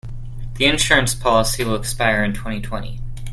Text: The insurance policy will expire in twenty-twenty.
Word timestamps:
The 0.55 0.65
insurance 0.65 1.13
policy 1.13 1.63
will 1.63 1.75
expire 1.75 2.23
in 2.23 2.33
twenty-twenty. 2.33 2.99